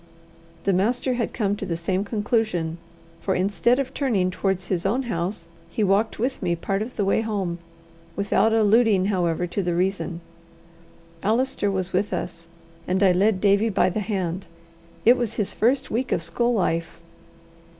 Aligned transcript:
The 0.63 0.73
master 0.73 1.13
had 1.13 1.31
come 1.31 1.55
to 1.57 1.63
the 1.63 1.77
same 1.77 2.03
conclusion, 2.03 2.79
for 3.19 3.35
instead 3.35 3.77
of 3.77 3.93
turning 3.93 4.31
towards 4.31 4.65
his 4.65 4.83
own 4.83 5.03
house, 5.03 5.47
he 5.69 5.83
walked 5.83 6.17
with 6.17 6.41
me 6.41 6.55
part 6.55 6.81
of 6.81 6.95
the 6.95 7.05
way 7.05 7.21
home, 7.21 7.59
without 8.15 8.51
alluding 8.51 9.05
however 9.13 9.45
to 9.45 9.61
the 9.61 9.75
reason. 9.75 10.21
Allister 11.21 11.69
was 11.69 11.93
with 11.93 12.13
us, 12.13 12.47
and 12.87 13.03
I 13.03 13.11
led 13.11 13.39
Davie 13.39 13.69
by 13.69 13.89
the 13.91 13.99
hand: 13.99 14.47
it 15.05 15.17
was 15.17 15.35
his 15.35 15.51
first 15.53 15.91
week 15.91 16.11
of 16.11 16.23
school 16.23 16.51
life. 16.55 16.99